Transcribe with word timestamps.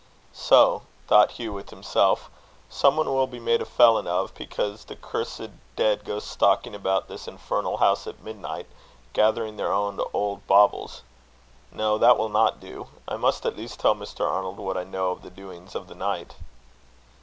"So," 0.33 0.81
thought 1.05 1.33
Hugh 1.33 1.53
with 1.53 1.69
himself, 1.69 2.31
"some 2.71 2.97
one 2.97 3.05
will 3.13 3.27
be 3.27 3.39
made 3.39 3.61
a 3.61 3.65
felon 3.65 4.07
of, 4.07 4.33
because 4.33 4.85
the 4.85 4.95
cursed 4.95 5.51
dead 5.75 6.03
go 6.03 6.17
stalking 6.17 6.73
about 6.73 7.07
this 7.07 7.27
infernal 7.27 7.77
house 7.77 8.07
at 8.07 8.23
midnight, 8.23 8.65
gathering 9.13 9.57
their 9.57 9.71
own 9.71 9.99
old 10.11 10.47
baubles. 10.47 11.03
No, 11.71 11.99
that 11.99 12.17
will 12.17 12.29
not 12.29 12.59
do. 12.59 12.87
I 13.07 13.17
must 13.17 13.45
at 13.45 13.55
least 13.55 13.79
tell 13.79 13.93
Mr. 13.93 14.27
Arnold 14.27 14.57
what 14.57 14.75
I 14.75 14.85
know 14.85 15.11
of 15.11 15.21
the 15.21 15.29
doings 15.29 15.75
of 15.75 15.87
the 15.87 15.93
night." 15.93 16.33